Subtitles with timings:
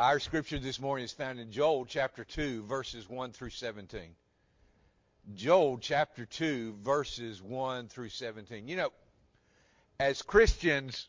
[0.00, 4.00] Our scripture this morning is found in Joel chapter 2, verses 1 through 17.
[5.34, 8.66] Joel chapter 2, verses 1 through 17.
[8.66, 8.92] You know,
[9.98, 11.06] as Christians,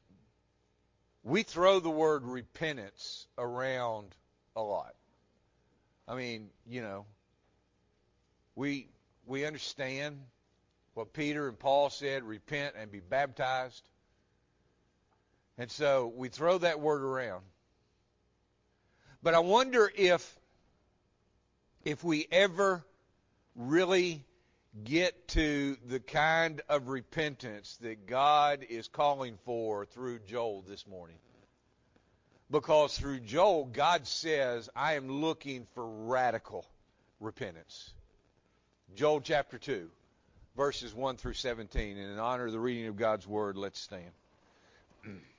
[1.23, 4.13] we throw the word repentance around
[4.57, 4.93] a lot.
[6.05, 7.05] I mean, you know,
[8.55, 8.89] we
[9.25, 10.19] we understand
[10.95, 13.87] what Peter and Paul said, repent and be baptized.
[15.57, 17.45] And so we throw that word around.
[19.23, 20.37] But I wonder if
[21.83, 22.83] if we ever
[23.55, 24.23] really
[24.83, 31.17] get to the kind of repentance that God is calling for through Joel this morning.
[32.49, 36.65] Because through Joel, God says, I am looking for radical
[37.19, 37.93] repentance.
[38.95, 39.89] Joel chapter 2,
[40.57, 41.97] verses 1 through 17.
[41.97, 44.11] And in honor of the reading of God's word, let's stand.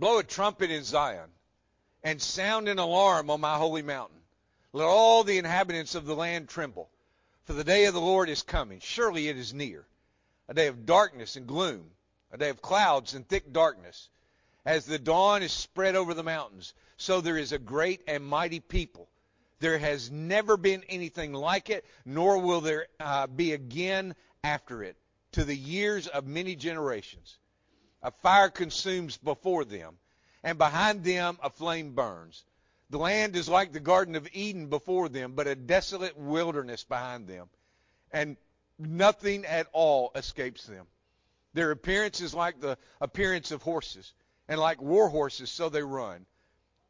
[0.00, 1.28] Blow a trumpet in Zion
[2.02, 4.16] and sound an alarm on my holy mountain.
[4.72, 6.88] Let all the inhabitants of the land tremble,
[7.44, 8.80] for the day of the Lord is coming.
[8.80, 9.86] Surely it is near.
[10.48, 11.90] A day of darkness and gloom,
[12.32, 14.08] a day of clouds and thick darkness.
[14.64, 18.60] As the dawn is spread over the mountains, so there is a great and mighty
[18.60, 19.06] people.
[19.58, 24.96] There has never been anything like it, nor will there uh, be again after it,
[25.32, 27.36] to the years of many generations.
[28.02, 29.98] A fire consumes before them,
[30.42, 32.44] and behind them a flame burns.
[32.88, 37.28] The land is like the Garden of Eden before them, but a desolate wilderness behind
[37.28, 37.50] them,
[38.10, 38.36] and
[38.78, 40.86] nothing at all escapes them.
[41.52, 44.14] Their appearance is like the appearance of horses,
[44.48, 46.24] and like war horses, so they run.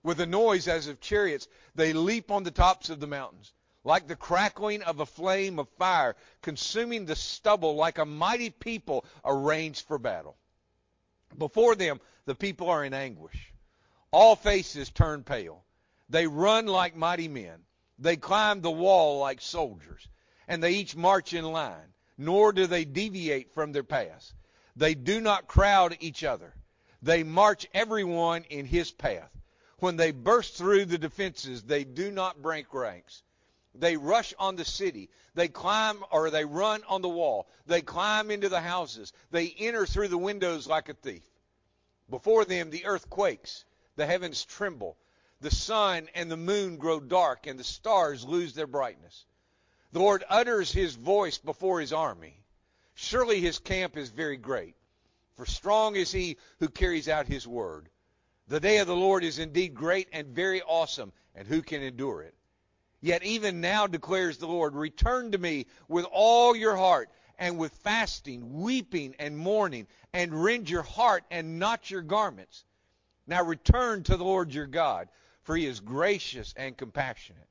[0.02, 3.52] With a noise as of chariots, they leap on the tops of the mountains,
[3.84, 9.04] like the crackling of a flame of fire, consuming the stubble like a mighty people
[9.24, 10.36] arranged for battle.
[11.36, 13.52] Before them, the people are in anguish.
[14.10, 15.64] All faces turn pale.
[16.08, 17.60] They run like mighty men.
[17.98, 20.08] They climb the wall like soldiers.
[20.48, 24.34] And they each march in line, nor do they deviate from their paths.
[24.74, 26.54] They do not crowd each other.
[27.02, 29.30] They march everyone in his path.
[29.78, 33.22] When they burst through the defenses, they do not break ranks.
[33.74, 35.10] They rush on the city.
[35.34, 37.48] They climb or they run on the wall.
[37.66, 39.12] They climb into the houses.
[39.30, 41.22] They enter through the windows like a thief.
[42.08, 43.64] Before them the earth quakes,
[43.96, 44.96] the heavens tremble,
[45.40, 49.24] the sun and the moon grow dark, and the stars lose their brightness.
[49.92, 52.44] The Lord utters his voice before his army.
[52.94, 54.74] Surely his camp is very great,
[55.36, 57.88] for strong is he who carries out his word.
[58.48, 62.22] The day of the Lord is indeed great and very awesome, and who can endure
[62.22, 62.34] it?
[63.02, 67.72] Yet even now declares the Lord, return to me with all your heart and with
[67.78, 72.64] fasting, weeping, and mourning, and rend your heart and not your garments.
[73.26, 75.08] Now return to the Lord your God,
[75.44, 77.48] for he is gracious and compassionate,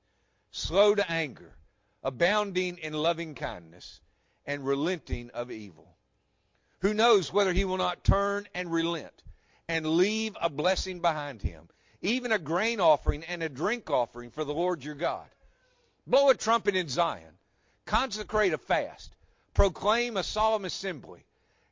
[0.52, 1.56] slow to anger,
[2.04, 4.02] abounding in loving kindness,
[4.46, 5.96] and relenting of evil.
[6.82, 9.24] Who knows whether he will not turn and relent
[9.68, 11.68] and leave a blessing behind him,
[12.02, 15.28] even a grain offering and a drink offering for the Lord your God?
[16.10, 17.38] Blow a trumpet in Zion,
[17.86, 19.16] consecrate a fast,
[19.54, 21.24] proclaim a solemn assembly,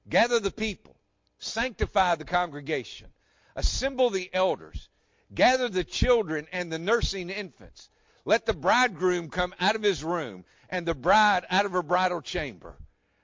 [0.08, 0.96] gather the people,
[1.40, 3.08] sanctify the congregation,
[3.56, 4.90] assemble the elders,
[5.34, 7.90] gather the children and the nursing infants.
[8.26, 12.22] Let the bridegroom come out of his room and the bride out of her bridal
[12.22, 12.78] chamber.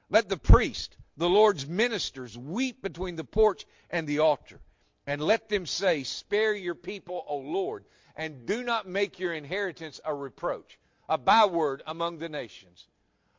[0.09, 4.59] Let the priest, the Lord's ministers, weep between the porch and the altar.
[5.05, 7.85] And let them say, Spare your people, O Lord,
[8.15, 12.87] and do not make your inheritance a reproach a byword among the nations.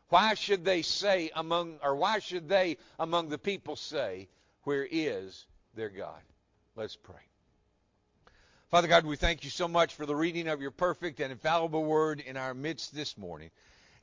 [0.09, 4.29] Why should they say among, or why should they among the people say,
[4.63, 6.21] Where is their God?
[6.77, 7.17] Let's pray.
[8.71, 11.85] Father God, we thank you so much for the reading of your perfect and infallible
[11.85, 13.51] word in our midst this morning.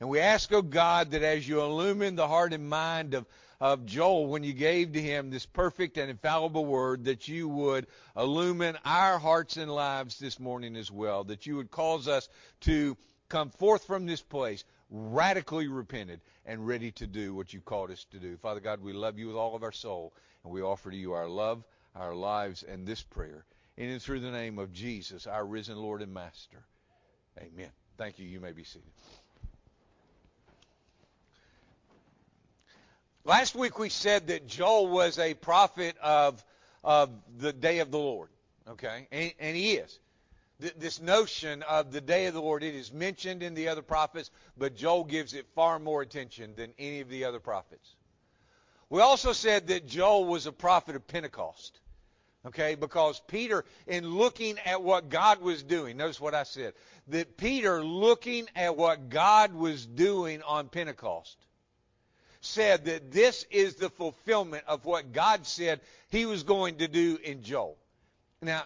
[0.00, 3.26] And we ask, oh God, that as you illumine the heart and mind of,
[3.60, 7.86] of Joel when you gave to him this perfect and infallible word, that you would
[8.16, 12.28] illumine our hearts and lives this morning as well, that you would cause us
[12.62, 12.96] to
[13.32, 18.04] come forth from this place radically repented and ready to do what you called us
[18.10, 18.36] to do.
[18.36, 20.12] Father God, we love you with all of our soul,
[20.44, 21.64] and we offer to you our love,
[21.96, 23.46] our lives, and this prayer.
[23.78, 26.62] In and through the name of Jesus, our risen Lord and Master.
[27.38, 27.70] Amen.
[27.96, 28.26] Thank you.
[28.26, 28.90] You may be seated.
[33.24, 36.44] Last week we said that Joel was a prophet of,
[36.84, 37.08] of
[37.38, 38.28] the day of the Lord.
[38.68, 39.08] Okay?
[39.10, 39.98] And, and he is
[40.78, 42.62] this notion of the day of the Lord.
[42.62, 46.72] It is mentioned in the other prophets, but Joel gives it far more attention than
[46.78, 47.94] any of the other prophets.
[48.88, 51.78] We also said that Joel was a prophet of Pentecost.
[52.44, 56.74] Okay, because Peter, in looking at what God was doing, notice what I said,
[57.08, 61.36] that Peter, looking at what God was doing on Pentecost,
[62.40, 65.80] said that this is the fulfillment of what God said
[66.10, 67.78] he was going to do in Joel.
[68.42, 68.64] Now,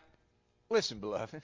[0.70, 1.42] listen, beloved.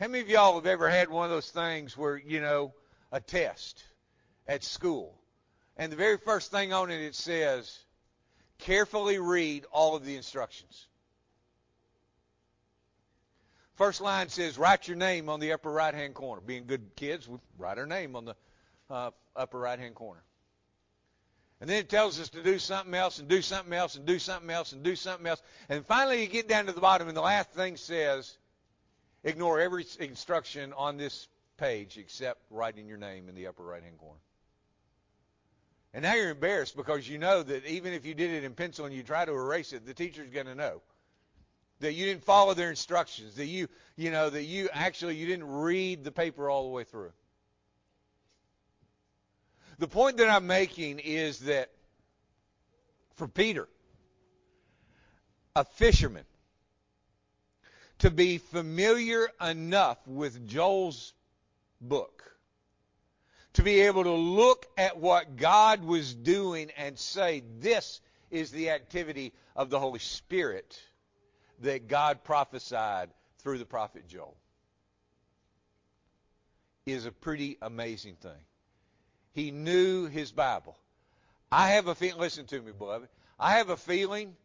[0.00, 2.72] How many of y'all have ever had one of those things where, you know,
[3.12, 3.84] a test
[4.48, 5.14] at school,
[5.76, 7.78] and the very first thing on it, it says,
[8.56, 10.86] carefully read all of the instructions.
[13.74, 16.40] First line says, write your name on the upper right hand corner.
[16.40, 18.36] Being good kids, we write our name on the
[18.88, 20.22] uh, upper right hand corner.
[21.60, 24.18] And then it tells us to do something else and do something else and do
[24.18, 25.42] something else and do something else.
[25.68, 28.38] And finally you get down to the bottom and the last thing says,
[29.24, 33.98] ignore every instruction on this page except writing your name in the upper right hand
[33.98, 34.20] corner.
[35.92, 38.86] And now you're embarrassed because you know that even if you did it in pencil
[38.86, 40.80] and you try to erase it, the teacher's going to know
[41.80, 45.48] that you didn't follow their instructions, that you, you know, that you actually you didn't
[45.48, 47.12] read the paper all the way through.
[49.78, 51.70] The point that I'm making is that
[53.16, 53.66] for Peter,
[55.56, 56.24] a fisherman,
[58.00, 61.12] to be familiar enough with Joel's
[61.80, 62.20] book
[63.54, 68.00] to be able to look at what God was doing and say, this
[68.30, 70.80] is the activity of the Holy Spirit
[71.60, 74.36] that God prophesied through the prophet Joel,
[76.86, 78.40] is a pretty amazing thing.
[79.32, 80.76] He knew his Bible.
[81.50, 83.08] I have a feeling, listen to me, beloved.
[83.38, 84.36] I have a feeling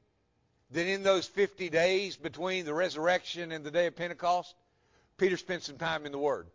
[0.72, 4.56] that in those 50 days between the resurrection and the day of Pentecost,
[5.18, 6.48] Peter spent some time in the Word.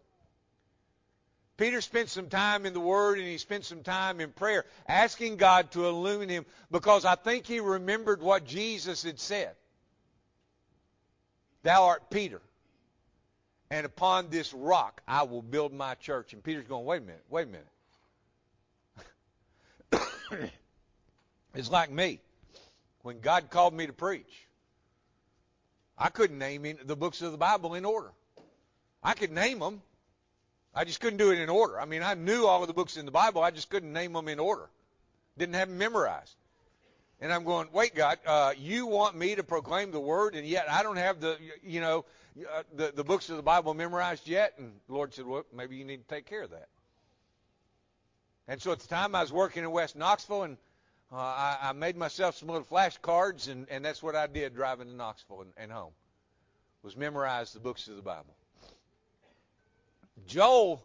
[1.56, 5.36] Peter spent some time in the Word and he spent some time in prayer, asking
[5.36, 9.54] God to illumine him because I think he remembered what Jesus had said.
[11.62, 12.40] Thou art Peter,
[13.70, 16.32] and upon this rock I will build my church.
[16.32, 17.50] And Peter's going, wait a minute, wait a
[20.32, 20.50] minute.
[21.54, 22.20] it's like me.
[23.02, 24.46] When God called me to preach,
[25.96, 28.12] I couldn't name the books of the Bible in order.
[29.02, 29.82] I could name them,
[30.74, 31.80] I just couldn't do it in order.
[31.80, 33.42] I mean, I knew all of the books in the Bible.
[33.42, 34.68] I just couldn't name them in order.
[35.36, 36.34] Didn't have them memorized.
[37.20, 40.70] And I'm going, wait, God, uh, you want me to proclaim the word, and yet
[40.70, 42.04] I don't have the, you know,
[42.38, 44.54] uh, the the books of the Bible memorized yet.
[44.58, 46.68] And the Lord said, well, maybe you need to take care of that.
[48.48, 50.56] And so at the time I was working in West Knoxville, and
[51.12, 54.88] uh, I, I made myself some little flashcards, and and that's what I did driving
[54.88, 55.92] to Knoxville and, and home,
[56.82, 58.34] was memorize the books of the Bible.
[60.26, 60.82] Joel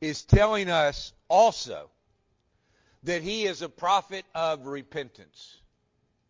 [0.00, 1.90] is telling us also
[3.04, 5.56] that he is a prophet of repentance.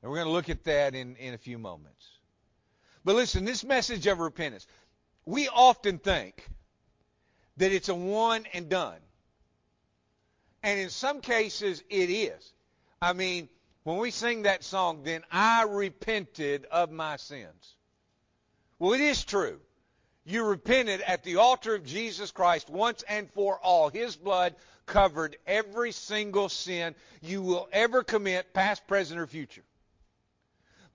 [0.03, 2.07] And we're going to look at that in, in a few moments.
[3.05, 4.67] But listen, this message of repentance,
[5.25, 6.47] we often think
[7.57, 8.99] that it's a one and done.
[10.67, 12.53] And in some cases, it is.
[13.01, 13.49] I mean,
[13.85, 17.77] when we sing that song, then I repented of my sins.
[18.81, 19.61] Well, it is true
[20.25, 23.91] you repented at the altar of Jesus Christ once and for all.
[23.91, 29.63] His blood covered every single sin you will ever commit, past, present, or future.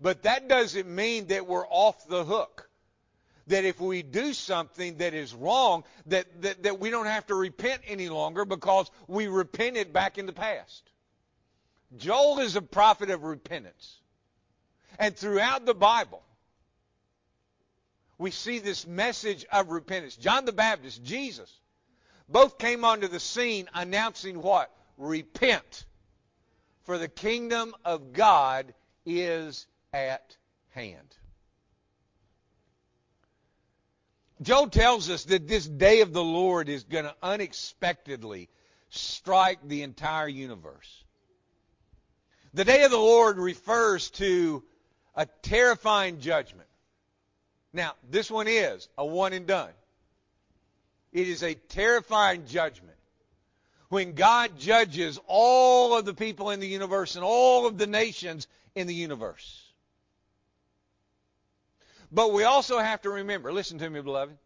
[0.01, 2.69] But that doesn't mean that we're off the hook.
[3.51, 7.36] That if we do something that is wrong, that, that, that we don't have to
[7.36, 10.89] repent any longer because we repented back in the past.
[11.98, 14.00] Joel is a prophet of repentance.
[14.98, 16.22] And throughout the Bible,
[18.17, 20.15] we see this message of repentance.
[20.15, 21.51] John the Baptist, Jesus,
[22.29, 24.72] both came onto the scene announcing what?
[24.98, 25.86] Repent,
[26.84, 28.74] for the kingdom of God
[29.05, 30.38] is at
[30.70, 31.17] hand.
[34.41, 38.50] Joel tells us that this day of the Lord is going to unexpectedly
[38.89, 41.03] strike the entire universe.
[42.53, 44.63] The day of the Lord refers to
[45.15, 46.67] a terrifying judgment.
[47.71, 49.71] Now, this one is a one and done.
[51.13, 52.98] It is a terrifying judgment.
[53.89, 58.48] When God judges all of the people in the universe and all of the nations
[58.74, 59.70] in the universe.
[62.12, 64.38] But we also have to remember, listen to me, beloved.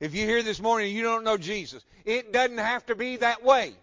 [0.00, 3.18] If you're here this morning and you don't know Jesus, it doesn't have to be
[3.18, 3.74] that way.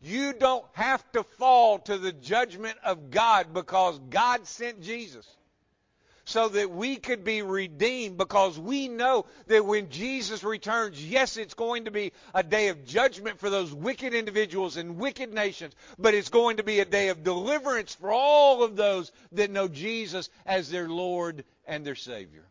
[0.00, 5.26] You don't have to fall to the judgment of God because God sent Jesus.
[6.28, 11.54] So that we could be redeemed because we know that when Jesus returns, yes, it's
[11.54, 16.12] going to be a day of judgment for those wicked individuals and wicked nations, but
[16.12, 20.28] it's going to be a day of deliverance for all of those that know Jesus
[20.44, 22.44] as their Lord and their Savior.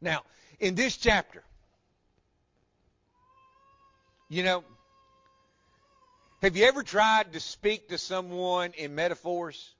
[0.00, 0.22] Now,
[0.58, 1.44] in this chapter,
[4.28, 4.64] you know,
[6.42, 9.72] have you ever tried to speak to someone in metaphors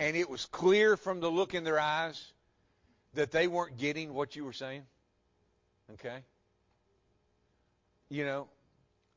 [0.00, 2.32] and it was clear from the look in their eyes
[3.14, 4.82] that they weren't getting what you were saying?
[5.94, 6.18] Okay?
[8.08, 8.48] You know,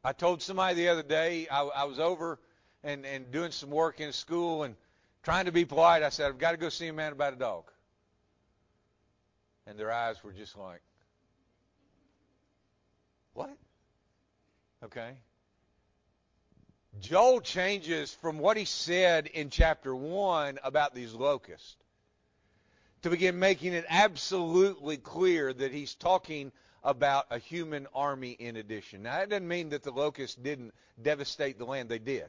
[0.03, 2.39] I told somebody the other day, I, I was over
[2.83, 4.75] and, and doing some work in school and
[5.23, 6.03] trying to be polite.
[6.03, 7.65] I said, I've got to go see a man about a dog.
[9.67, 10.81] And their eyes were just like,
[13.33, 13.55] what?
[14.83, 15.11] Okay?
[16.99, 21.77] Joel changes from what he said in chapter 1 about these locusts
[23.01, 26.51] to begin making it absolutely clear that he's talking
[26.83, 29.03] about a human army in addition.
[29.03, 31.89] Now, that doesn't mean that the locusts didn't devastate the land.
[31.89, 32.27] They did.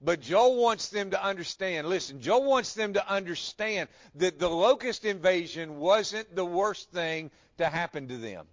[0.00, 5.04] But Joel wants them to understand, listen, Joel wants them to understand that the locust
[5.04, 8.46] invasion wasn't the worst thing to happen to them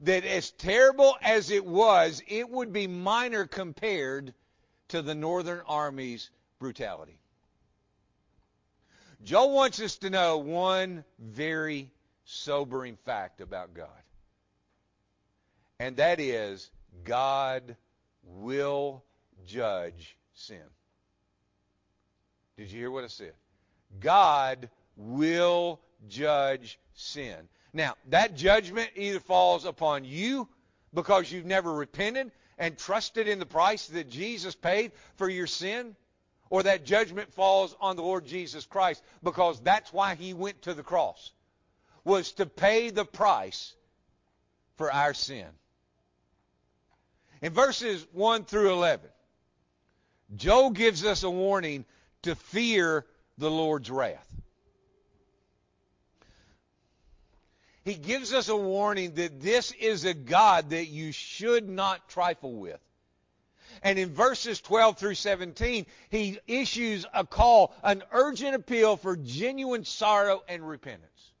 [0.00, 4.34] that as terrible as it was, it would be minor compared
[4.88, 7.18] to the Northern Army's brutality.
[9.24, 11.90] Joel wants us to know one very
[12.24, 13.88] sobering fact about God.
[15.80, 16.70] And that is,
[17.04, 17.76] God
[18.24, 19.04] will
[19.46, 20.62] judge sin.
[22.56, 23.34] Did you hear what I said?
[24.00, 27.48] God will judge sin.
[27.72, 30.48] Now, that judgment either falls upon you
[30.94, 35.94] because you've never repented and trusted in the price that Jesus paid for your sin,
[36.50, 40.74] or that judgment falls on the Lord Jesus Christ because that's why he went to
[40.74, 41.32] the cross,
[42.04, 43.74] was to pay the price
[44.76, 45.46] for our sin.
[47.42, 49.08] In verses 1 through 11,
[50.36, 51.84] Joel gives us a warning
[52.22, 53.06] to fear
[53.36, 54.26] the Lord's wrath.
[57.88, 62.52] He gives us a warning that this is a God that you should not trifle
[62.52, 62.80] with.
[63.82, 69.84] And in verses 12 through 17, he issues a call, an urgent appeal for genuine
[69.84, 71.32] sorrow and repentance.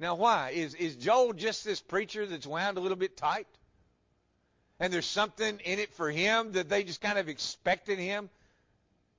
[0.00, 0.50] Now, why?
[0.50, 3.46] Is, is Joel just this preacher that's wound a little bit tight?
[4.80, 8.28] And there's something in it for him that they just kind of expected him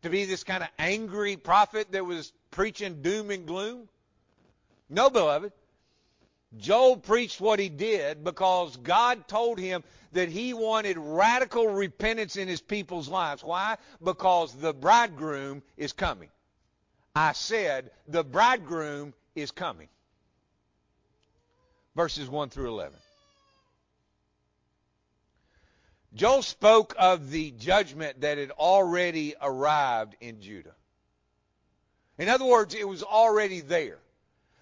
[0.02, 3.88] to be this kind of angry prophet that was preaching doom and gloom?
[4.90, 5.54] No, beloved.
[6.58, 12.48] Joel preached what he did because God told him that he wanted radical repentance in
[12.48, 13.44] his people's lives.
[13.44, 13.78] Why?
[14.04, 16.30] Because the bridegroom is coming.
[17.16, 19.90] I said, the bridegroom is coming.
[21.96, 22.98] Verses 1 through 11.
[26.16, 30.74] Joel spoke of the judgment that had already arrived in Judah.
[32.18, 34.00] In other words, it was already there.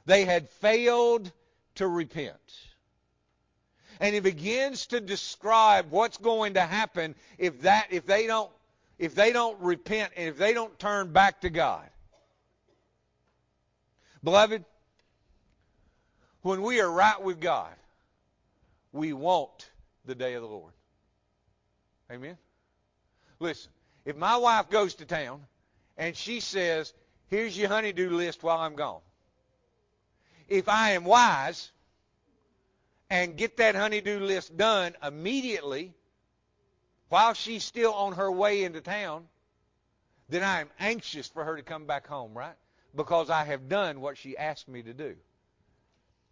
[0.05, 1.31] They had failed
[1.77, 2.35] to repent.
[3.99, 8.51] And he begins to describe what's going to happen if that if they don't
[8.99, 11.87] if they don't repent and if they don't turn back to God.
[14.23, 14.65] Beloved,
[16.41, 17.73] when we are right with God,
[18.91, 19.69] we want
[20.05, 20.73] the day of the Lord.
[22.11, 22.37] Amen.
[23.39, 23.71] Listen,
[24.05, 25.45] if my wife goes to town
[25.97, 26.93] and she says,
[27.27, 29.01] "Here's your honeydew list while I'm gone,"
[30.47, 31.71] if I am wise
[33.09, 35.93] and get that honeydew list done immediately
[37.09, 39.27] while she's still on her way into town,
[40.29, 42.55] then I am anxious for her to come back home, right?
[42.95, 45.15] Because I have done what she asked me to do.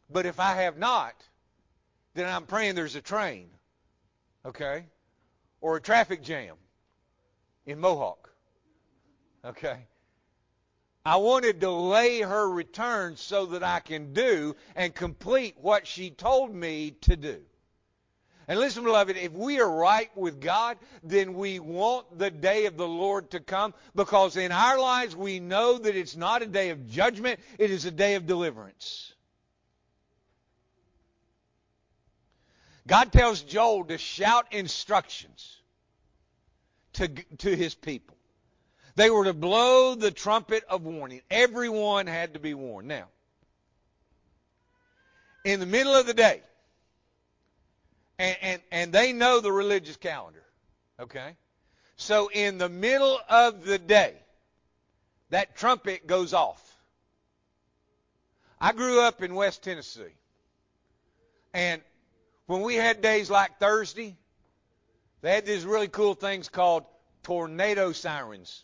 [0.10, 1.14] But if I have not,
[2.14, 3.50] then I'm praying there's a train,
[4.46, 4.86] okay?
[5.62, 6.56] Or a traffic jam
[7.66, 8.30] in Mohawk,
[9.44, 9.88] okay?
[11.06, 16.10] I want to delay her return so that I can do and complete what she
[16.10, 17.42] told me to do.
[18.48, 22.78] And listen, beloved, if we are right with God, then we want the day of
[22.78, 26.70] the Lord to come because in our lives we know that it's not a day
[26.70, 29.14] of judgment, it is a day of deliverance.
[32.88, 35.60] God tells Joel to shout instructions
[36.94, 37.08] to,
[37.40, 38.15] to his people.
[38.96, 41.22] They were to blow the trumpet of warning.
[41.30, 42.88] Everyone had to be warned.
[42.88, 43.08] Now,
[45.44, 46.42] in the middle of the day,
[48.18, 50.44] and, and, and they know the religious calendar,
[51.00, 51.36] okay?
[51.98, 54.16] So in the middle of the day,
[55.30, 56.62] that trumpet goes off.
[58.60, 60.16] I grew up in West Tennessee.
[61.54, 61.82] And
[62.48, 64.16] when we had days like Thursday,
[65.22, 66.86] they had these really cool things called
[67.24, 68.64] tornado sirens.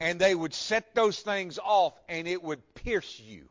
[0.00, 3.48] And they would set those things off and it would pierce you.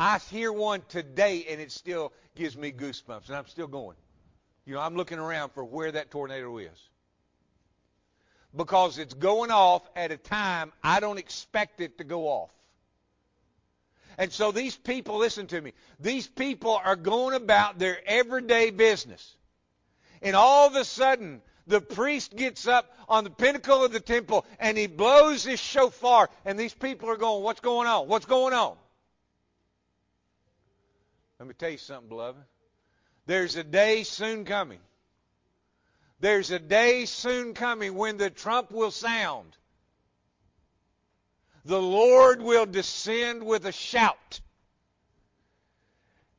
[0.00, 3.96] I hear one today and it still gives me goosebumps and I'm still going.
[4.66, 6.88] You know, I'm looking around for where that tornado is.
[8.54, 12.50] Because it's going off at a time I don't expect it to go off.
[14.18, 19.36] And so these people, listen to me, these people are going about their everyday business.
[20.20, 24.44] And all of a sudden, the priest gets up on the pinnacle of the temple
[24.58, 28.08] and he blows his shofar, and these people are going, What's going on?
[28.08, 28.76] What's going on?
[31.38, 32.40] Let me tell you something, beloved.
[33.26, 34.80] There's a day soon coming.
[36.20, 39.56] There's a day soon coming when the trump will sound.
[41.64, 44.40] The Lord will descend with a shout.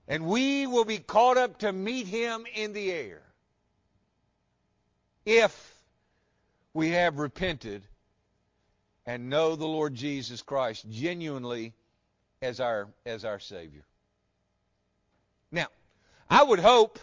[0.07, 3.21] And we will be caught up to meet him in the air
[5.29, 5.75] if
[6.74, 7.83] we have repented
[9.05, 11.74] and know the Lord Jesus Christ genuinely
[12.41, 13.86] as our as our Savior.
[15.51, 15.67] Now,
[16.29, 16.98] I would hope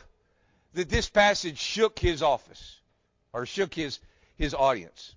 [0.75, 2.81] that this passage shook his office
[3.33, 4.01] or shook his
[4.37, 5.15] his audience.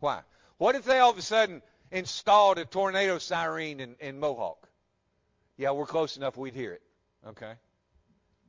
[0.00, 0.20] Why?
[0.58, 4.68] What if they all of a sudden installed a tornado siren in, in Mohawk?
[5.56, 6.82] Yeah, we're close enough we'd hear it.
[7.26, 7.54] Okay?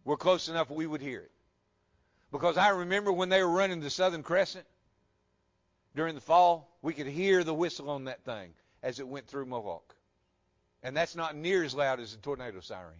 [0.03, 1.31] We're close enough we would hear it.
[2.31, 4.65] Because I remember when they were running the Southern Crescent
[5.95, 9.45] during the fall, we could hear the whistle on that thing as it went through
[9.45, 9.95] Mohawk.
[10.83, 12.93] And that's not near as loud as a tornado siren.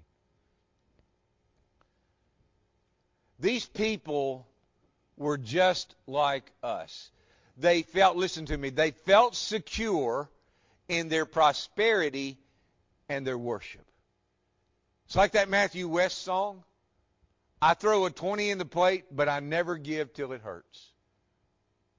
[3.39, 4.47] These people
[5.15, 7.11] were just like us.
[7.57, 10.29] They felt, listen to me, they felt secure
[10.87, 12.37] in their prosperity
[13.07, 13.85] and their worship.
[15.05, 16.63] It's like that Matthew West song.
[17.61, 20.91] I throw a 20 in the plate, but I never give till it hurts.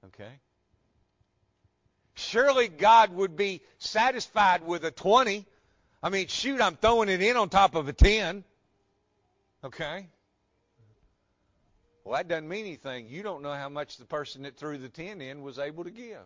[0.07, 0.39] Okay?
[2.15, 5.45] Surely God would be satisfied with a 20.
[6.03, 8.43] I mean, shoot, I'm throwing it in on top of a 10.
[9.63, 10.07] Okay?
[12.03, 13.07] Well, that doesn't mean anything.
[13.09, 15.91] You don't know how much the person that threw the 10 in was able to
[15.91, 16.25] give.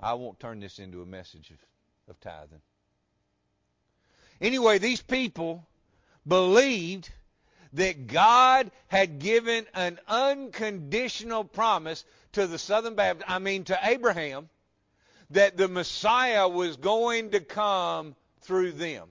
[0.00, 1.58] I won't turn this into a message of,
[2.08, 2.60] of tithing.
[4.40, 5.66] Anyway, these people
[6.24, 7.10] believed
[7.74, 14.48] that God had given an unconditional promise to the Southern Baptist, I mean to Abraham,
[15.30, 19.08] that the Messiah was going to come through them.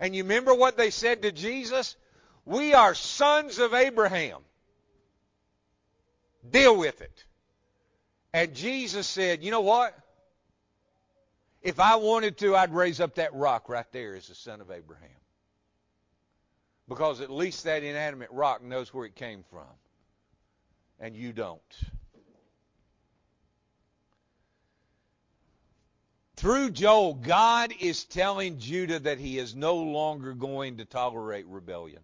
[0.00, 1.96] And you remember what they said to Jesus?
[2.44, 4.40] We are sons of Abraham.
[6.48, 7.24] Deal with it.
[8.32, 9.94] And Jesus said, You know what?
[11.62, 14.70] If I wanted to, I'd raise up that rock right there as the son of
[14.70, 15.10] Abraham.
[16.90, 19.62] Because at least that inanimate rock knows where it came from.
[20.98, 21.60] And you don't.
[26.34, 32.00] Through Joel, God is telling Judah that he is no longer going to tolerate rebellion.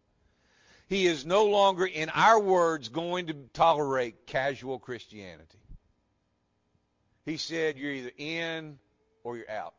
[0.88, 5.58] He is no longer, in our words, going to tolerate casual Christianity.
[7.24, 8.78] He said, you're either in
[9.24, 9.74] or you're out.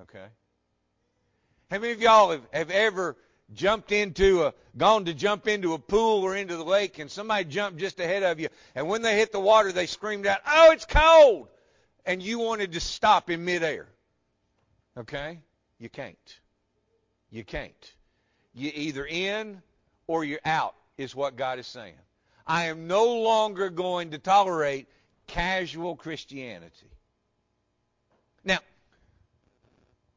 [0.00, 0.28] Okay?
[1.70, 3.16] How many of y'all have, have ever
[3.52, 7.44] jumped into a, gone to jump into a pool or into the lake and somebody
[7.44, 10.72] jumped just ahead of you and when they hit the water they screamed out, oh,
[10.72, 11.48] it's cold!
[12.06, 13.86] And you wanted to stop in midair.
[14.96, 15.40] Okay?
[15.78, 16.38] You can't.
[17.30, 17.92] You can't.
[18.54, 19.62] You either in
[20.06, 21.94] or you're out is what God is saying.
[22.46, 24.86] I am no longer going to tolerate
[25.26, 26.90] casual Christianity.
[28.44, 28.58] Now,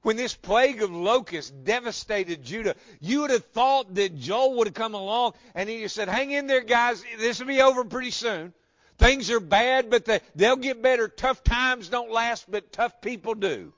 [0.08, 4.74] when this plague of locusts devastated Judah, you would have thought that Joel would have
[4.74, 7.04] come along and he said, hang in there, guys.
[7.20, 8.54] This will be over pretty soon.
[8.98, 11.10] Things are bad, but they, they'll get better.
[11.10, 13.74] Tough times don't last, but tough people do.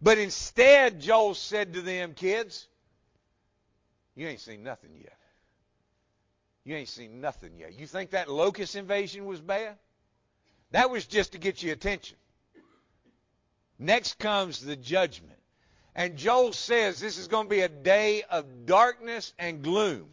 [0.00, 2.66] But instead, Joel said to them, kids,
[4.16, 5.18] you ain't seen nothing yet.
[6.64, 7.78] You ain't seen nothing yet.
[7.78, 9.76] You think that locust invasion was bad?
[10.70, 12.16] That was just to get your attention.
[13.78, 15.38] Next comes the judgment.
[15.94, 20.08] And Joel says this is going to be a day of darkness and gloom,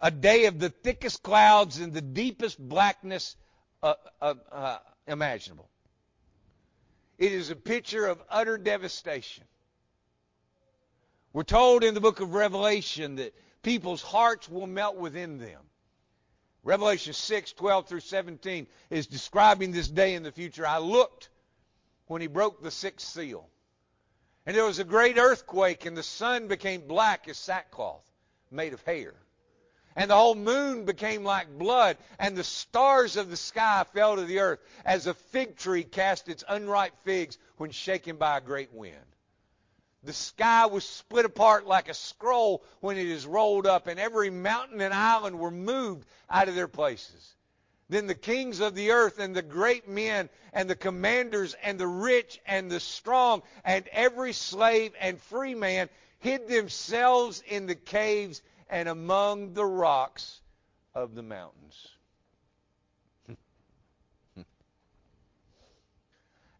[0.00, 3.36] a day of the thickest clouds and the deepest blackness
[3.82, 5.68] uh, uh, uh, imaginable.
[7.18, 9.44] It is a picture of utter devastation.
[11.32, 15.60] We're told in the book of Revelation that people's hearts will melt within them.
[16.62, 20.66] Revelation 6, 12 through 17 is describing this day in the future.
[20.66, 21.30] I looked
[22.08, 23.48] when he broke the sixth seal.
[24.44, 28.04] And there was a great earthquake, and the sun became black as sackcloth
[28.50, 29.14] made of hair.
[29.94, 34.24] And the whole moon became like blood, and the stars of the sky fell to
[34.24, 38.72] the earth, as a fig tree cast its unripe figs when shaken by a great
[38.72, 38.94] wind.
[40.04, 44.30] The sky was split apart like a scroll when it is rolled up, and every
[44.30, 47.34] mountain and island were moved out of their places.
[47.88, 51.86] Then the kings of the earth and the great men and the commanders and the
[51.86, 58.42] rich and the strong and every slave and free man hid themselves in the caves
[58.68, 60.42] and among the rocks
[60.94, 61.88] of the mountains.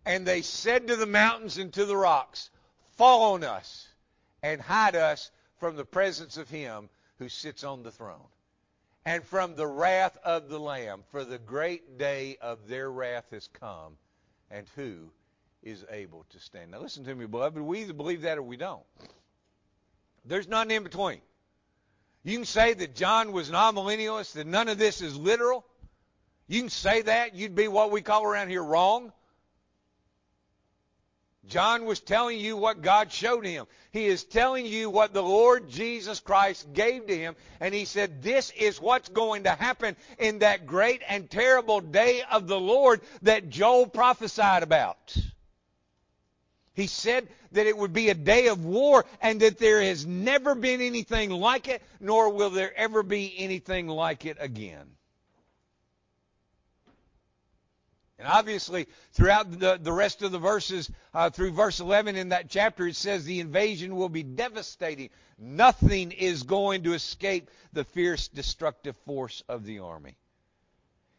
[0.07, 2.49] and they said to the mountains and to the rocks,
[2.97, 3.87] Fall on us
[4.43, 6.89] and hide us from the presence of him
[7.19, 8.29] who sits on the throne
[9.09, 13.49] and from the wrath of the Lamb, for the great day of their wrath has
[13.59, 13.97] come,
[14.51, 15.11] and who
[15.63, 16.73] is able to stand?
[16.73, 17.59] Now listen to me, beloved.
[17.59, 18.83] We either believe that or we don't.
[20.27, 21.23] There's nothing in between.
[22.23, 25.65] You can say that John was an amillennialist, that none of this is literal.
[26.47, 27.35] You can say that.
[27.35, 29.11] You'd be what we call around here wrong.
[31.49, 33.67] John was telling you what God showed him.
[33.91, 37.37] He is telling you what the Lord Jesus Christ gave to him.
[37.59, 42.23] And he said, This is what's going to happen in that great and terrible day
[42.31, 45.17] of the Lord that Joel prophesied about.
[46.75, 50.55] He said that it would be a day of war and that there has never
[50.55, 54.87] been anything like it, nor will there ever be anything like it again.
[58.19, 62.51] And obviously, throughout the, the rest of the verses, uh, through verse 11 in that
[62.51, 65.11] chapter, it says the invasion will be devastating.
[65.39, 70.17] Nothing is going to escape the fierce, destructive force of the army.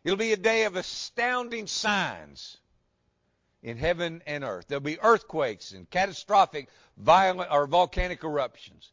[0.04, 2.58] It'll be a day of astounding signs
[3.64, 4.66] in heaven and earth.
[4.68, 8.92] There'll be earthquakes and catastrophic violent or volcanic eruptions,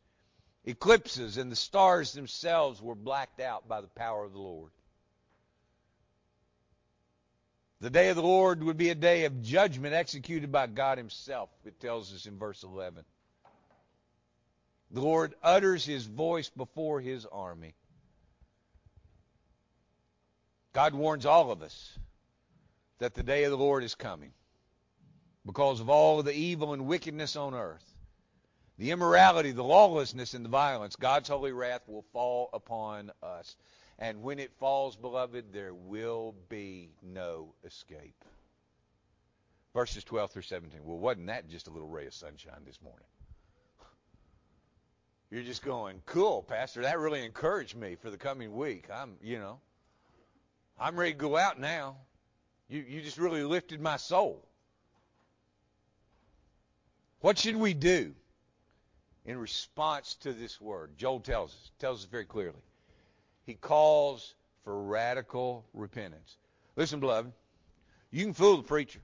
[0.65, 4.71] eclipses, and the stars themselves were blacked out by the power of the Lord.
[7.81, 11.51] The day of the Lord would be a day of judgment executed by God Himself,
[11.65, 13.05] it tells us in verse 11.
[14.91, 17.75] The Lord utters His voice before His army.
[20.73, 21.99] God warns all of us
[22.99, 24.33] that the day of the Lord is coming
[25.45, 27.85] because of all of the evil and wickedness on earth.
[28.79, 33.57] The immorality, the lawlessness, and the violence, God's holy wrath will fall upon us.
[33.99, 38.25] And when it falls, beloved, there will be no escape.
[39.73, 40.81] Verses 12 through 17.
[40.85, 43.07] Well, wasn't that just a little ray of sunshine this morning?
[45.31, 46.83] You're just going, cool, Pastor.
[46.83, 48.87] That really encouraged me for the coming week.
[48.93, 49.59] I'm, you know,
[50.79, 51.97] I'm ready to go out now.
[52.69, 54.47] You, you just really lifted my soul.
[57.21, 58.15] What should we do
[59.25, 60.93] in response to this word?
[60.97, 62.63] Joel tells us, tells us very clearly.
[63.47, 66.37] He calls for radical repentance.
[66.75, 67.33] Listen, beloved,
[68.11, 69.01] you can fool the preacher.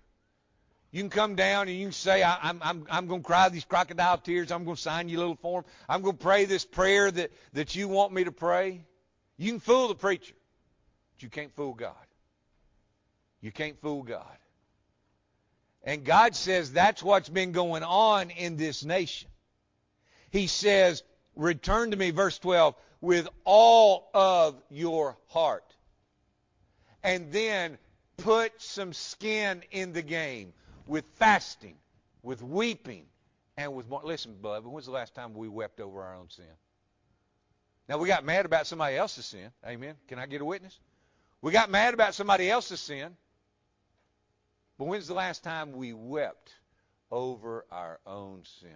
[0.90, 3.48] You can come down and you can say, I, am I'm, I'm going to cry
[3.48, 4.52] these crocodile tears.
[4.52, 5.64] I'm going to sign you a little form.
[5.88, 8.84] I'm going to pray this prayer that, that you want me to pray.
[9.38, 10.34] You can fool the preacher,
[11.14, 11.94] but you can't fool God.
[13.40, 14.36] You can't fool God.
[15.82, 19.30] And God says that's what's been going on in this nation.
[20.30, 21.02] He says,
[21.34, 25.64] return to me, verse 12, with all of your heart.
[27.02, 27.76] And then
[28.16, 30.54] put some skin in the game
[30.86, 31.74] with fasting,
[32.22, 33.04] with weeping,
[33.58, 33.86] and with.
[34.04, 36.44] Listen, beloved, when's the last time we wept over our own sin?
[37.88, 39.50] Now, we got mad about somebody else's sin.
[39.66, 39.96] Amen.
[40.06, 40.78] Can I get a witness?
[41.42, 43.16] We got mad about somebody else's sin.
[44.78, 46.54] But when's the last time we wept
[47.10, 48.70] over our own sin?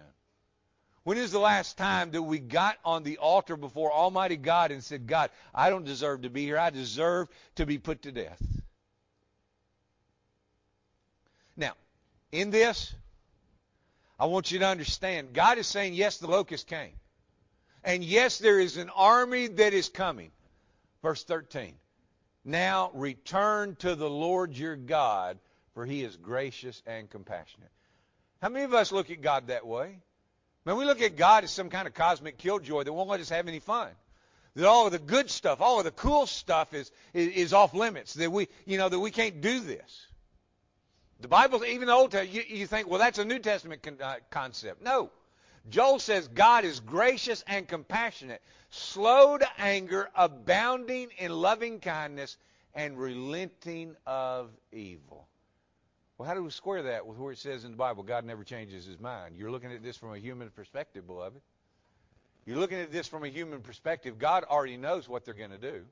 [1.07, 4.83] When is the last time that we got on the altar before Almighty God and
[4.83, 6.57] said, God, I don't deserve to be here.
[6.57, 8.43] I deserve to be put to death?
[11.55, 11.75] Now,
[12.33, 12.93] in this,
[14.19, 16.91] I want you to understand God is saying, yes, the locust came.
[17.85, 20.31] And yes, there is an army that is coming.
[21.01, 21.73] Verse 13.
[22.43, 25.39] Now return to the Lord your God
[25.73, 27.71] for he is gracious and compassionate.
[28.41, 29.99] How many of us look at God that way?
[30.67, 33.29] Man, we look at God as some kind of cosmic killjoy that won't let us
[33.29, 33.87] have any fun.
[34.53, 37.73] That all of the good stuff, all of the cool stuff is, is, is off
[37.73, 38.15] limits.
[38.15, 40.07] That we, you know, that we can't do this.
[41.21, 43.95] The Bible, even the Old Testament, you, you think, well, that's a New Testament con,
[44.03, 44.83] uh, concept.
[44.83, 45.09] No.
[45.69, 52.35] Joel says God is gracious and compassionate, slow to anger, abounding in loving kindness,
[52.73, 55.29] and relenting of evil.
[56.17, 58.43] Well, how do we square that with where it says in the Bible God never
[58.43, 59.35] changes his mind?
[59.37, 61.39] You're looking at this from a human perspective, beloved.
[62.45, 64.17] You're looking at this from a human perspective.
[64.17, 65.83] God already knows what they're going to do.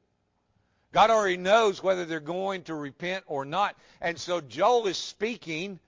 [0.93, 3.75] God already knows whether they're going to repent or not.
[4.01, 5.79] And so Joel is speaking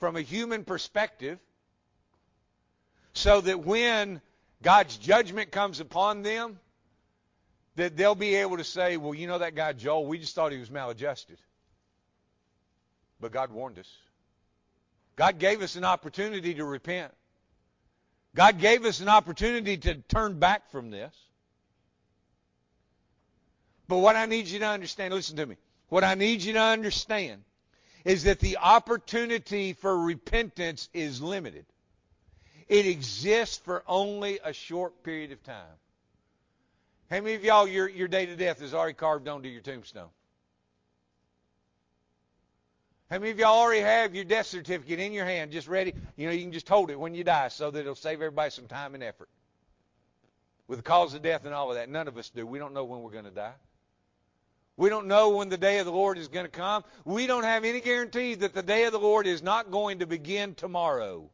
[0.00, 1.38] from a human perspective
[3.12, 4.20] so that when
[4.62, 6.58] God's judgment comes upon them,
[7.76, 10.52] that they'll be able to say, well, you know that guy Joel, we just thought
[10.52, 11.38] he was maladjusted.
[13.20, 13.90] But God warned us.
[15.16, 17.12] God gave us an opportunity to repent.
[18.34, 21.14] God gave us an opportunity to turn back from this.
[23.88, 25.56] But what I need you to understand, listen to me.
[25.88, 27.42] What I need you to understand
[28.04, 31.64] is that the opportunity for repentance is limited.
[32.68, 35.78] It exists for only a short period of time.
[37.10, 40.08] How many of y'all, your, your date of death is already carved onto your tombstone?
[43.10, 45.94] How many of y'all already have your death certificate in your hand, just ready?
[46.16, 48.50] You know, you can just hold it when you die so that it'll save everybody
[48.50, 49.28] some time and effort.
[50.66, 52.44] With the cause of death and all of that, none of us do.
[52.44, 53.54] We don't know when we're going to die.
[54.76, 56.84] We don't know when the day of the Lord is going to come.
[57.04, 60.06] We don't have any guarantee that the day of the Lord is not going to
[60.06, 61.30] begin tomorrow.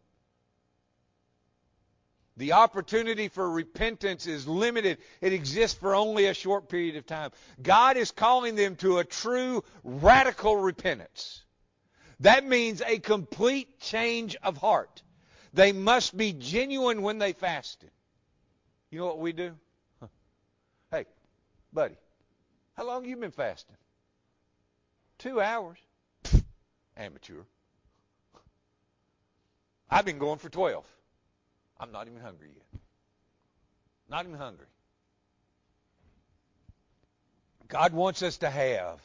[2.37, 4.99] The opportunity for repentance is limited.
[5.21, 7.31] It exists for only a short period of time.
[7.63, 11.43] God is calling them to a true radical repentance.
[12.23, 15.03] That means a complete change of heart.
[15.53, 17.91] They must be genuine when they fasted.
[18.91, 19.55] You know what we do?
[20.93, 21.07] Hey,
[21.73, 21.97] buddy,
[22.75, 23.77] how long you been fasting?
[25.19, 25.79] Two hours.
[26.97, 27.43] Amateur.
[29.91, 30.85] I've been going for 12.
[31.81, 32.81] I'm not even hungry yet.
[34.09, 34.67] Not even hungry.
[37.67, 39.01] God wants us to have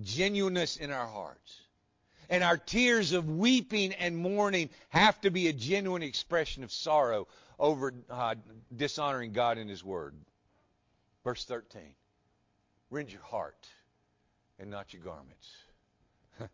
[0.00, 1.60] genuineness in our hearts.
[2.28, 7.28] And our tears of weeping and mourning have to be a genuine expression of sorrow
[7.58, 8.36] over uh,
[8.74, 10.14] dishonoring God and His Word.
[11.24, 11.82] Verse 13.
[12.90, 13.66] Rend your heart
[14.58, 15.50] and not your garments.
[16.40, 16.50] Let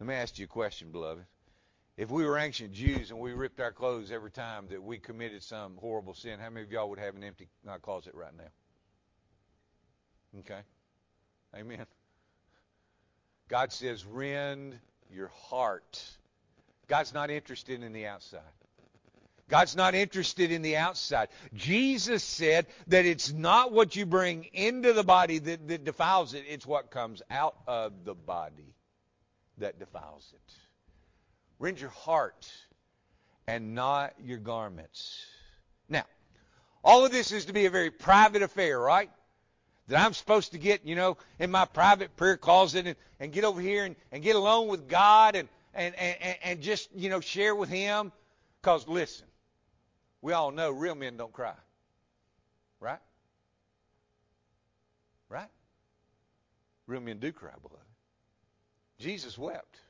[0.00, 1.24] me ask you a question, beloved.
[1.96, 5.42] If we were ancient Jews and we ripped our clothes every time that we committed
[5.42, 8.50] some horrible sin, how many of y'all would have an empty uh, closet right now?
[10.40, 10.62] Okay.
[11.56, 11.86] Amen.
[13.48, 14.78] God says, rend
[15.10, 16.02] your heart.
[16.88, 18.40] God's not interested in the outside.
[19.48, 21.28] God's not interested in the outside.
[21.52, 26.44] Jesus said that it's not what you bring into the body that, that defiles it,
[26.48, 28.74] it's what comes out of the body
[29.58, 30.54] that defiles it.
[31.58, 32.50] Rend your heart
[33.46, 35.22] and not your garments.
[35.88, 36.04] Now,
[36.82, 39.10] all of this is to be a very private affair, right?
[39.88, 43.44] That I'm supposed to get, you know, in my private prayer closet and, and get
[43.44, 47.20] over here and, and get alone with God and, and, and, and just, you know,
[47.20, 48.12] share with Him.
[48.60, 49.26] Because, listen,
[50.20, 51.54] we all know real men don't cry.
[52.80, 53.00] Right?
[55.28, 55.48] Right?
[56.86, 57.78] Real men do cry, beloved.
[58.98, 59.80] Jesus wept.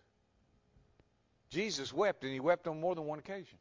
[1.51, 3.59] Jesus wept, and he wept on more than one occasion.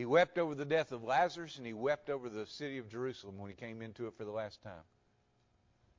[0.00, 3.36] He wept over the death of Lazarus, and he wept over the city of Jerusalem
[3.36, 4.72] when he came into it for the last time.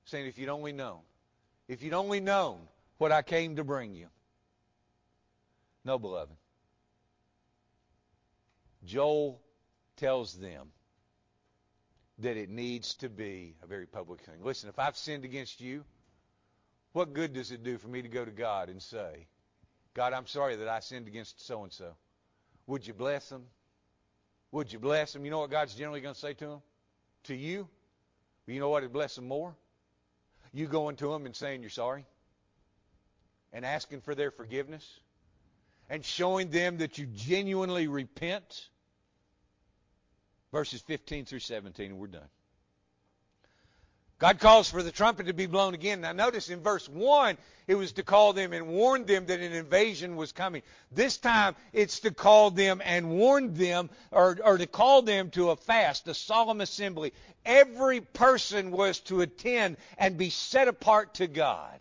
[0.06, 1.02] Saying, if you'd only known,
[1.68, 2.62] if you'd only known
[2.98, 4.08] what I came to bring you.
[5.86, 6.36] No, beloved.
[8.86, 9.40] Joel
[9.98, 10.70] tells them
[12.18, 14.42] that it needs to be a very public thing.
[14.42, 15.86] Listen, if I've sinned against you,
[16.94, 19.28] what good does it do for me to go to God and say,
[19.94, 21.94] God, I'm sorry that I sinned against so and so.
[22.66, 23.46] Would you bless them?
[24.52, 25.24] Would you bless them?
[25.26, 26.62] You know what God's generally going to say to them?
[27.26, 27.68] To you?
[28.48, 29.56] You know what would bless them more?
[30.52, 32.06] You going to them and saying you're sorry
[33.54, 34.86] and asking for their forgiveness
[35.90, 38.68] and showing them that you genuinely repent.
[40.52, 42.28] Verses 15 through 17, and we're done.
[44.22, 46.02] God calls for the trumpet to be blown again.
[46.02, 49.52] Now notice in verse 1, it was to call them and warn them that an
[49.52, 50.62] invasion was coming.
[50.92, 55.50] This time, it's to call them and warn them, or, or to call them to
[55.50, 57.14] a fast, a solemn assembly.
[57.44, 61.80] Every person was to attend and be set apart to God.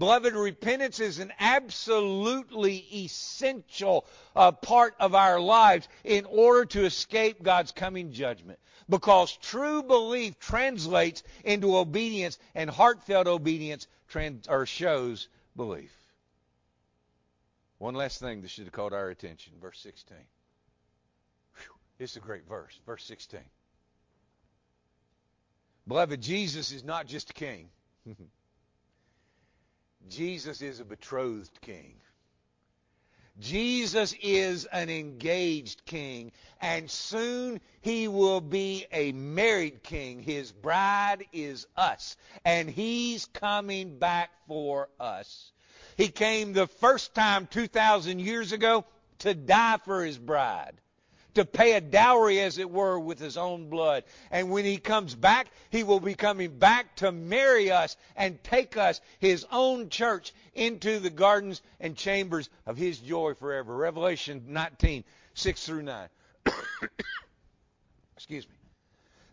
[0.00, 7.42] Beloved, repentance is an absolutely essential uh, part of our lives in order to escape
[7.42, 8.58] God's coming judgment
[8.88, 15.92] because true belief translates into obedience and heartfelt obedience trans- or shows belief.
[17.76, 19.52] One last thing that should have caught our attention.
[19.60, 20.16] Verse 16.
[21.56, 22.80] Whew, it's a great verse.
[22.86, 23.40] Verse 16.
[25.86, 27.68] Beloved, Jesus is not just a king.
[30.08, 31.94] Jesus is a betrothed king.
[33.38, 40.22] Jesus is an engaged king, and soon he will be a married king.
[40.22, 45.52] His bride is us, and he's coming back for us.
[45.96, 48.84] He came the first time 2,000 years ago
[49.20, 50.80] to die for his bride
[51.34, 54.04] to pay a dowry, as it were, with his own blood.
[54.30, 58.76] And when he comes back, he will be coming back to marry us and take
[58.76, 63.74] us, his own church, into the gardens and chambers of his joy forever.
[63.76, 66.08] Revelation 19, 6 through 9.
[68.16, 68.59] Excuse me.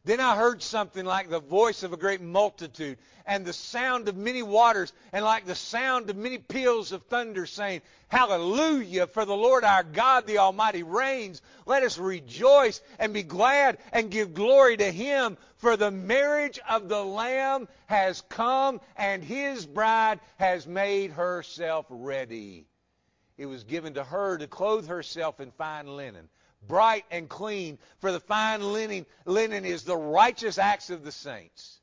[0.08, 4.16] Then I heard something like the voice of a great multitude, and the sound of
[4.16, 9.36] many waters, and like the sound of many peals of thunder, saying, Hallelujah, for the
[9.36, 11.42] Lord our God, the Almighty, reigns.
[11.66, 16.88] Let us rejoice and be glad and give glory to Him, for the marriage of
[16.88, 22.66] the Lamb has come, and His bride has made herself ready.
[23.38, 26.30] It was given to her to clothe herself in fine linen
[26.68, 31.80] bright and clean, for the fine linen, linen is the righteous acts of the saints.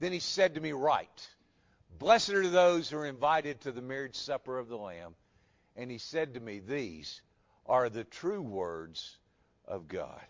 [0.00, 1.28] Then he said to me, Write,
[1.98, 5.14] blessed are those who are invited to the marriage supper of the Lamb.
[5.76, 7.20] And he said to me, These
[7.66, 9.16] are the true words
[9.66, 10.20] of God.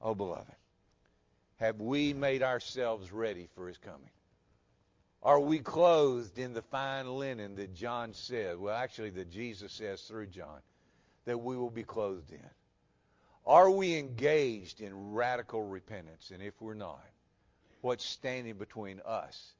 [0.00, 0.54] Oh, beloved,
[1.56, 4.10] have we made ourselves ready for his coming?
[5.22, 8.58] Are we clothed in the fine linen that John said?
[8.58, 10.60] Well, actually, that Jesus says through John
[11.24, 12.50] that we will be clothed in.
[13.46, 16.32] Are we engaged in radical repentance?
[16.32, 17.04] And if we're not,
[17.80, 19.54] what's standing between us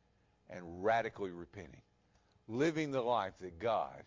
[0.50, 1.82] and radically repenting?
[2.48, 4.02] Living the life that God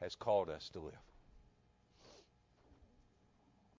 [0.00, 0.92] has called us to live.